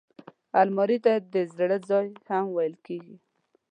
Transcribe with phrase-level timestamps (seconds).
[0.61, 3.15] الماري ته د زړه ځای هم ویل کېږي